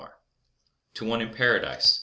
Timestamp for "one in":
1.05-1.31